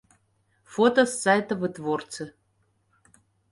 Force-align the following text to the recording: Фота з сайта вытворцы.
Фота 0.77 1.03
з 1.11 1.19
сайта 1.25 1.53
вытворцы. 1.61 2.23